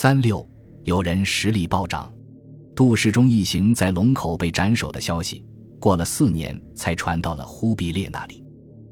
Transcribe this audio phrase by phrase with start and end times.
[0.00, 0.48] 三六，
[0.84, 2.08] 有人实力暴涨，
[2.72, 5.44] 杜世忠一行在龙口被斩首的消息，
[5.80, 8.44] 过了四年才传到了忽必烈那里。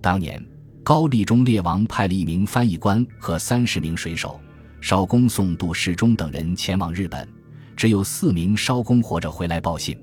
[0.00, 0.44] 当年，
[0.82, 4.40] 高丽中烈王派了一名翻译官和三十名水手，
[4.80, 7.28] 烧公送杜世忠等人前往日本，
[7.76, 9.96] 只有四名烧公活着回来报信。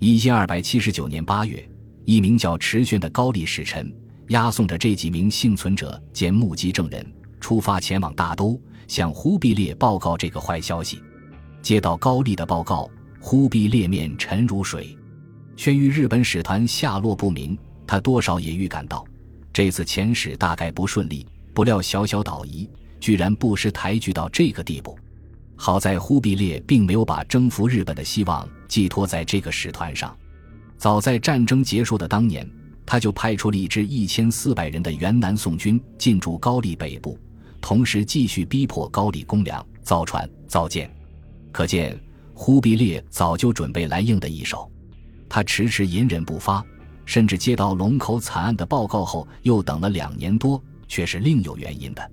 [0.00, 1.64] 一千二百七十九年八月，
[2.06, 3.88] 一名叫池玄的高丽使臣。
[4.30, 7.06] 押送着这几名幸存者兼目击证人
[7.38, 11.02] 出发前往大都，向忽必烈报告这个坏消息。
[11.62, 14.96] 接到高丽的报告，忽必烈面沉如水。
[15.56, 19.04] 宣谕日本使团下落不明，他多少也预感到
[19.52, 21.26] 这次遣使大概不顺利。
[21.52, 24.98] 不料小小岛夷居然不识抬举到这个地步。
[25.56, 30.16] 好在忽必烈并没有把征服日本的希望寄托在这个使团上。
[30.76, 32.48] 早在战争结束的当年。
[32.86, 37.18] 他就派出了一支一千四百人的原南宋军进驻高丽北部，
[37.64, 40.94] 同时继续逼迫高丽公粮、造船、造舰。
[41.50, 41.98] 可见
[42.34, 44.70] 忽必烈早就准备来硬的一手。
[45.30, 46.62] 他迟迟隐忍不发，
[47.06, 52.10] 甚至接到龙口惨案的报告后又等了两年多，却是另有原因的。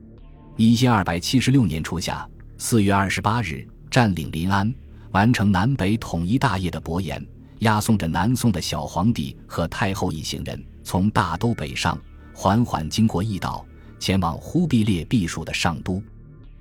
[0.55, 2.25] 一千二百七十六年初夏
[2.57, 4.73] 四月二十八日，占领临安、
[5.11, 7.21] 完成南北统一大业的伯颜。
[7.59, 11.99] 押送着南宋的小皇帝和太后一行人，从大都北上，
[12.33, 13.65] 缓缓经过驿道，
[14.01, 16.03] 前往忽必烈避暑的上都。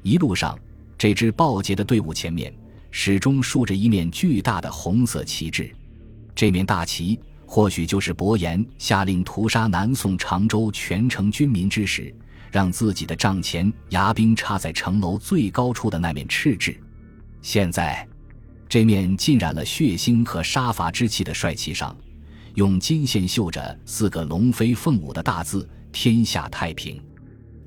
[0.02, 0.56] 一路上，
[0.96, 2.54] 这支暴捷的队伍前面
[2.92, 5.74] 始终竖着一面巨大的红色旗帜。
[6.34, 12.14] 这面大旗或许就是伯颜下令屠杀南宋常州全城军民之时，
[12.52, 16.78] 让自己的帐前牙兵插在城楼最高处的那面赤帜。
[17.42, 18.06] 现在。
[18.68, 21.96] 这面浸染了血腥和杀伐之气的帅旗上，
[22.54, 27.02] 用金线绣着四个龙飞凤舞的大字“天下太平”。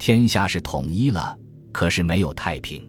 [0.06, 1.34] 天下是统一了，
[1.72, 2.86] 可是没有太平。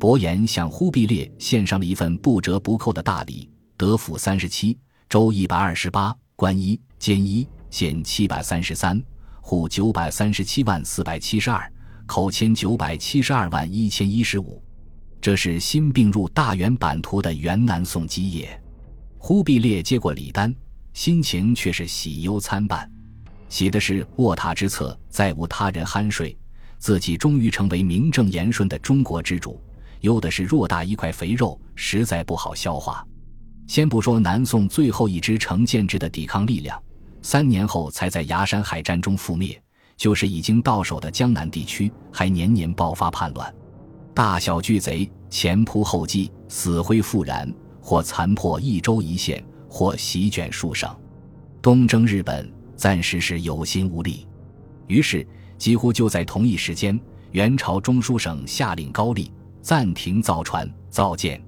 [0.00, 4.76] 伯颜向忽必烈献上了一份不折不扣的大礼：德府三十七，
[5.08, 9.00] 州一百二十八，官一，监一，县七百三十三，
[9.40, 11.72] 户九百三十七万四百七十二，
[12.04, 14.60] 口千九百七十二万一千一十五。
[15.20, 18.60] 这是新并入大元版图的元南宋基业。
[19.18, 20.52] 忽必烈接过礼单，
[20.94, 22.90] 心情却是喜忧参半。
[23.48, 26.36] 喜的是卧榻之侧再无他人酣睡，
[26.80, 29.60] 自己终于成为名正言顺的中国之主；
[30.00, 33.06] 忧的是偌大一块肥肉实在不好消化。
[33.66, 36.82] 先不说南宋最后一支成建制的抵抗力量，
[37.20, 39.62] 三年后才在崖山海战中覆灭，
[39.94, 43.54] 就是已经到手的江南地区，还年年爆发叛乱。
[44.14, 50.90] 大小巨贼前仆后继，死灰复燃，或残破一州一县，或席卷数省。
[51.60, 54.26] 东征日本，暂时是有心无力。
[54.88, 55.24] 于是，
[55.60, 56.98] 几乎就在同一时间，
[57.32, 61.40] 元朝中书省下令高丽暂停造船造舰。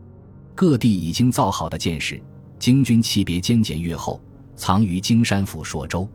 [0.54, 2.22] 各地已经造好的舰士，
[2.58, 4.20] 京军弃别兼检阅后，
[4.54, 6.06] 藏于京山府朔州。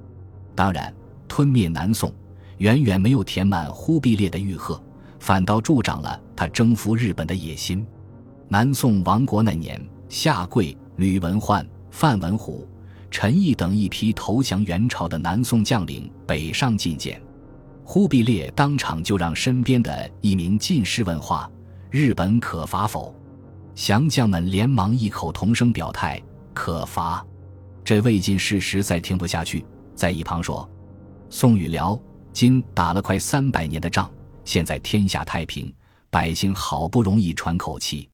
[0.54, 0.94] 当然，
[1.28, 2.14] 吞灭南宋，
[2.60, 4.80] 远远没有填满忽必烈的玉壑。
[5.20, 7.84] 反倒助长了他征服日本的野心。
[8.48, 12.68] 南宋亡国那年，夏贵、吕文焕、范文虎、
[13.10, 17.20] 陈毅等一批投降元朝的南宋将领北上觐见，
[17.90, 21.50] 忽必烈当场就让身边的一名进士问话
[21.90, 23.16] ：“日本可伐否？”
[23.74, 26.22] 降将们连忙异口同声表态
[26.54, 27.26] ：“可伐。”
[27.86, 29.66] 这魏进士实在听不下去，
[29.96, 30.70] 在一旁说
[31.32, 31.98] ：“宋与辽、
[32.34, 34.12] 金打了快三百年的仗。”
[34.44, 35.74] 现在天下太平，
[36.10, 38.10] 百姓好不容易喘口气，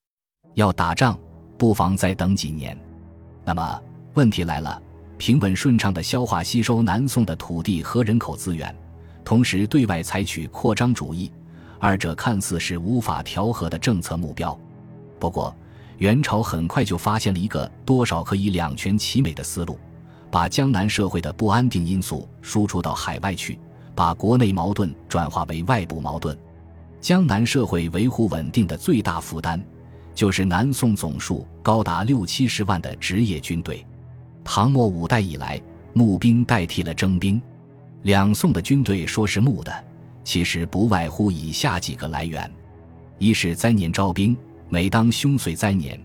[0.54, 1.18] 要打仗，
[1.58, 2.78] 不妨再等几年。
[3.44, 3.82] 那么
[4.14, 4.80] 问题来了：
[5.18, 8.74] 平稳顺畅的消化吸收南宋的土地和人口资源，
[9.24, 11.32] 同时对外采取扩张主义，
[11.80, 14.58] 二者看似是无法调和的政策目标。
[15.20, 15.56] 不过，
[15.98, 19.80] 元朝很快就发现了一个多少可以两全其美的思路：
[20.30, 23.60] 把江南社会的不安定因素输出到海外去。
[23.96, 26.36] 把国内矛盾转化为外部矛盾，
[27.00, 29.64] 江南社会维护稳定的最大负担，
[30.16, 33.86] 就是南宋总数高达六七十万的职业军队。
[34.44, 35.62] 唐末五代以来，
[35.94, 37.40] 募兵代替了征兵，
[38.04, 39.74] 两宋的军队说是募的，
[40.26, 42.52] 其实不外乎以下几个来源：
[43.18, 44.36] 一是灾年招兵，
[44.68, 45.98] 每当凶岁灾年，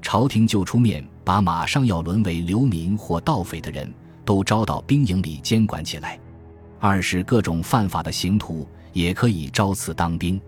[0.00, 3.92] 朝廷就出面把马上要沦为流民或盗匪的人
[4.24, 6.18] 都招到兵营里监管起来。
[6.80, 10.40] 二是各种犯法的刑徒也可以招赐当兵，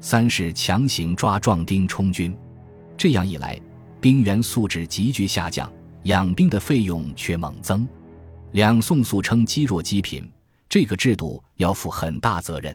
[0.00, 2.36] 三是强行抓壮丁充军，
[2.94, 3.58] 这样一来，
[4.02, 5.72] 兵员素质急剧下降，
[6.02, 7.88] 养兵的费用却猛增。
[8.52, 10.30] 两宋素称积弱积贫，
[10.72, 12.74] 这个制度要负很大责任。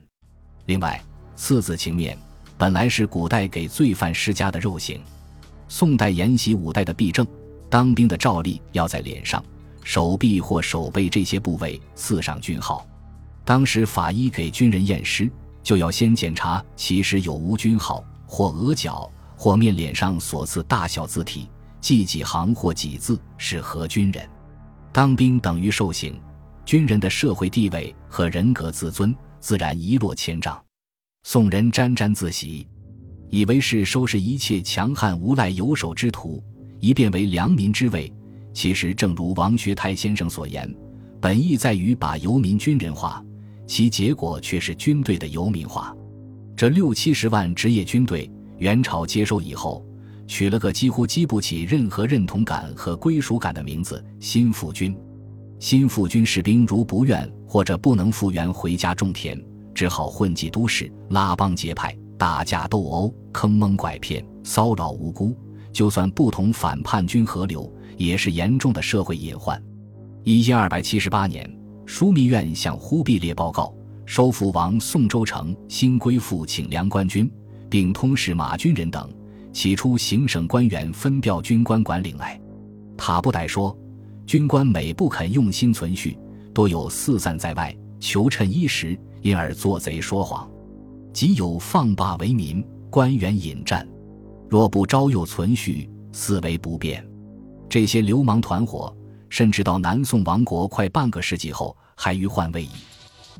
[0.68, 1.04] 另外，
[1.36, 2.16] 次子情面，
[2.56, 5.02] 本来是古代给罪犯施加的肉刑。
[5.68, 7.26] 宋代沿袭五代的弊政，
[7.72, 9.44] 当兵的照例要在脸上、
[9.84, 12.86] 手臂或手背这些部位刺上军号。
[13.44, 15.28] 当时法医给军人验尸，
[15.64, 21.50] 就要先检查其实有无军号，或额角或面脸上所刺大小字体，
[21.82, 24.30] 记几行或几字是何军人。
[24.94, 26.16] 当兵等于受刑，
[26.68, 30.62] 军人的社会地位和人格自尊自然一落千丈。
[31.24, 32.68] 宋人沾沾自喜。
[33.30, 36.44] 以为是收拾一切强悍无赖游手之徒，
[36.82, 38.14] 以便为良民之位。
[38.54, 40.70] 其实，正如王学泰先生所言，
[41.22, 43.24] 本意在于把游民军人化，
[43.66, 45.96] 其结果却是军队的游民化。
[46.54, 49.86] 这六七十万职业军队，元朝接收以后，
[50.26, 54.98] 取了个几乎激不起任何认同感和归属感的名字——新复军。
[55.60, 59.40] 新复军士兵如不愿或者不能复员回家种田，
[59.74, 61.96] 只好混迹都市，拉帮结派。
[62.18, 65.38] 打架斗殴、坑蒙拐骗、骚扰无辜，
[65.72, 69.62] 就算不同反叛军合流，也是严重的社会隐患。
[70.24, 71.48] 一千二百七十八年，
[71.86, 73.72] 枢密院向忽必烈报告，
[74.08, 77.32] 收复王宋州城，新归附请粮官军，
[77.70, 79.08] 并通使马军人等。
[79.54, 82.42] 起初，行省官员分调军官管领来。
[82.98, 83.78] 塔布歹说，
[84.28, 86.20] 军官每不肯用心存续，
[86.54, 90.46] 多有四散在外，求趁衣食，因而作贼说谎。
[91.14, 93.88] 即有放罢为民，官员引战，
[94.50, 97.02] 若不招诱存续，四为不便。
[97.70, 98.94] 这些流氓团伙，
[99.30, 102.70] 甚至到南宋亡国快半个世纪后，还余患未已。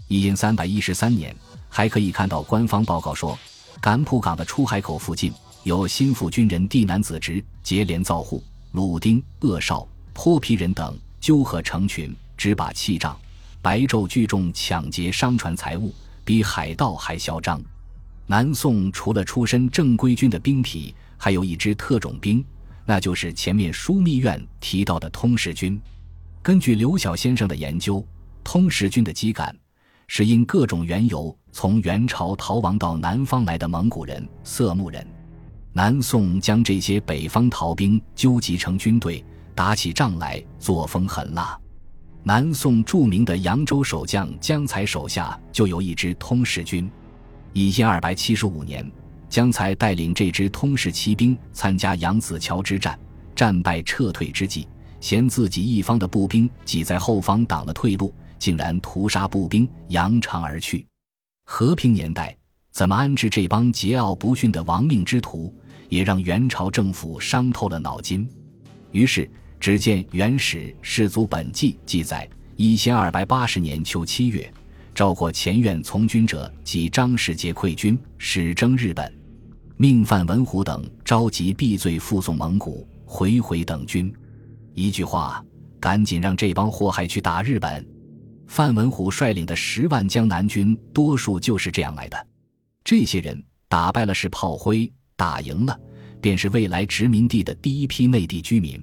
[0.08, 1.36] 一因三百一十三年，
[1.68, 3.38] 还可以看到官方报告说，
[3.82, 8.42] 甘浦港的出海口附近有心腹军人地男子直接连造户、
[8.72, 9.86] 鲁丁、恶少、
[10.20, 13.16] 泼皮人等纠合成群，执把器仗，
[13.62, 15.94] 白昼聚众抢劫商船财物。
[16.26, 17.62] 比海盗还嚣张。
[18.26, 22.44] 南宋除了出身正规军的兵痞，还有一支特种兵，
[22.84, 25.80] 那就是前面枢密院提到的通识军。
[26.42, 28.04] 根据刘晓先生的研究，
[28.44, 29.56] 通识军的基感
[30.08, 35.08] 是因各种缘由从元朝逃亡到南方来的蒙古人、色目人。
[35.74, 39.24] 南宋将这些北方逃兵纠集成军队，
[39.58, 41.60] 打起仗来作风狠辣。
[42.22, 46.88] 南宋著名的扬州守将江才手下就有一支通使军。
[47.54, 48.88] 一千二百七十五年，
[49.28, 53.00] 江才带领这支通使骑兵参加扬子桥之战，
[53.36, 54.68] 战败撤退之际，
[55.00, 60.86] 嫌自己一方的步兵挤在后方挡了退路，竟然屠杀步兵，扬长而去。
[61.46, 62.38] 和平年代
[62.72, 65.52] 怎么安置这帮桀骜不驯的亡命之徒，
[65.90, 68.30] 也让元朝政府伤透了脑筋。
[68.92, 69.28] 于是。
[69.60, 74.52] 只见《元始世祖本纪》记载：一千二百八十年秋七月，
[74.94, 79.12] 赵括前院从军者及张世杰溃军，始征日本，
[79.76, 84.14] 命范文虎等召集避罪附送蒙古，回回等军。
[84.74, 85.44] 一句话，
[85.80, 87.86] 赶紧让这帮祸害去打日本。
[88.46, 92.28] 范文虎率领的十万江南军，多数就是这样来的。
[92.84, 95.78] 这些人打败了是炮灰，打赢了
[96.22, 98.82] 便是未来殖民地的第一批内地居民。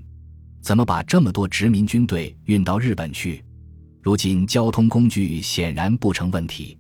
[0.65, 3.45] 怎么把这么多殖民军队运到日本去？
[4.01, 6.79] 如今交通工具显然不成问题。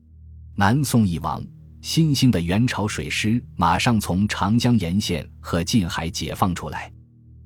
[0.54, 1.44] 南宋一亡，
[1.82, 6.90] 新兴的元朝水师马上从长江沿线和近海解放出来。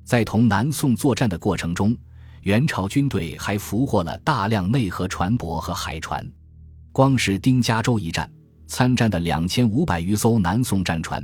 [0.05, 1.93] 在同南宋作战的过程中，
[2.43, 6.25] 元朝军队还俘获了大量内河船舶和海船。
[6.93, 8.31] 光是丁家洲一战，
[8.65, 11.21] 参战的两千五百余艘南宋战船，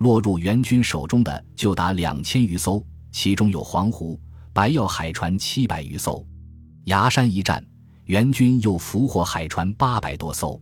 [0.00, 4.20] 落入元军手中的就达两千余艘，其中有黄湖。
[4.58, 6.26] 白药海船七百余艘，
[6.86, 7.64] 崖山一战，
[8.06, 10.60] 元军又俘获海船八百多艘。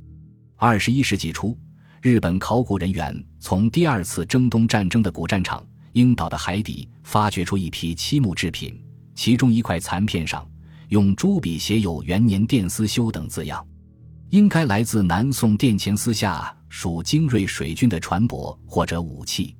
[0.57, 1.59] 二十一世纪初，
[2.03, 8.79] 日本考古人员从第二次征东战争的古战场鹰岛的海底发掘出一批漆木制品，
[9.15, 10.47] 其中一块残片上
[10.89, 13.67] 用朱笔写有“元年殿司修”等字样，
[14.29, 19.57] 应该来自南宋殿前司下属精锐水军的船舶或者武器。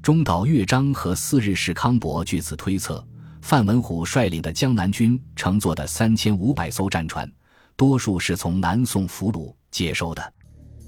[0.00, 3.06] 中岛乐章和四日市康伯据此推测。
[3.44, 7.30] 范文虎率领的江南军乘坐的三千五百艘战船，
[7.76, 10.32] 多数是从南宋俘虏接收的。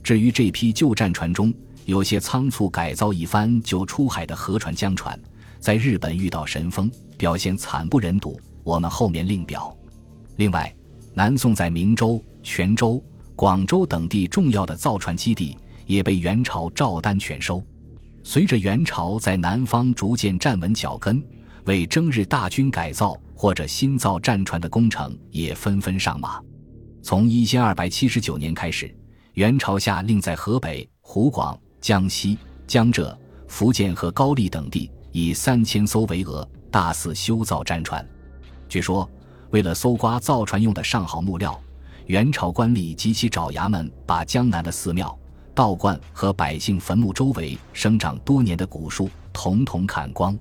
[0.02, 1.52] 至于这批旧战船中，
[1.84, 5.20] 有些仓促改造一番就出海的河船、江船，
[5.60, 8.40] 在日本遇到神风，表现惨不忍睹。
[8.64, 9.76] 我们后面另表。
[10.36, 10.74] 另外，
[11.12, 13.04] 南宋在明州、泉州、
[13.36, 17.62] 广州等地重要的造船基地也被元朝照单全收。
[18.24, 21.22] 随着元朝在南方逐渐站稳脚跟。
[21.66, 26.40] 为征日大军改造或者新造战船的工程也纷纷上马。
[27.02, 28.92] 从一千二百七十九年开始，
[29.34, 33.16] 元朝下令在河北、湖广、江西、江浙、
[33.48, 38.06] 福建和高丽等地以三千艘为额，大肆修造战船。
[38.68, 39.08] 据说，
[39.50, 41.60] 为了搜刮造船用的上好木料，
[42.06, 45.16] 元朝官吏及其爪牙们把江南的寺庙、
[45.52, 50.36] 道观和百姓坟墓周围生长多年的古树统统砍光，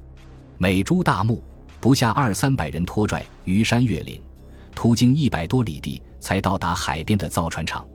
[0.65, 1.43] 每株大木
[1.79, 4.19] 不下二三百人拖拽逾山越岭，
[4.73, 7.87] 途经一百多里地才到达海边的造船厂，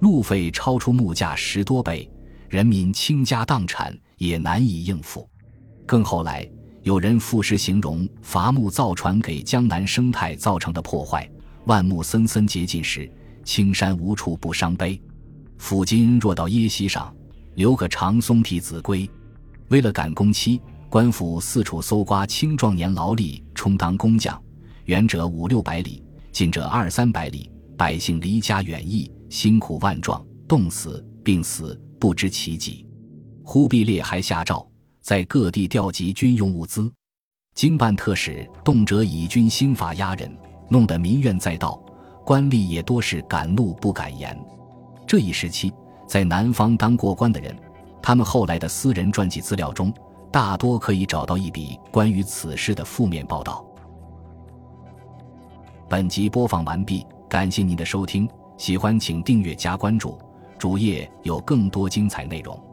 [0.00, 2.10] 路费超出木价十多倍，
[2.48, 5.28] 人民倾家荡产也难以应付。
[5.84, 6.48] 更后来。
[6.84, 11.28] 有人赋诗形容伐木造船给江南生态造成的破坏：
[11.66, 13.12] 万木森森结尽时，
[13.44, 14.98] 青山无处不伤悲。
[15.60, 17.14] 抚今若到耶溪上，
[17.56, 19.06] 留个长松替子规。
[19.68, 24.40] 为了赶工期，官府四处搜刮青壮年劳力充当工匠，
[24.84, 26.02] 远者五六百里，
[26.32, 32.86] 近者二三百里，百姓离家远逸，辛苦万状，冻死、病死不知其几。
[33.42, 34.66] 忽必烈还下诏。
[35.02, 36.92] 在各地调集军用物资，
[37.54, 40.36] 经办特使动辄以军兴法压人，
[40.68, 41.80] 弄得民怨载道，
[42.24, 44.36] 官吏也多是敢怒不敢言。
[45.06, 45.72] 这一时期，
[46.08, 47.56] 在南方当过官的人，
[48.02, 49.94] 他们后来的私人传记资料中，
[50.36, 53.64] 大多可以找到一笔关于此事的负面报道。
[55.88, 58.28] 本集播放完毕，感谢您的收听，
[58.58, 60.18] 喜欢请订阅加关注，
[60.58, 62.65] 主页有更多精彩内容。